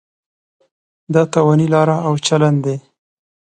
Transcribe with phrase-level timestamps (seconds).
[1.13, 2.75] دا تاواني لاره او چلن دی.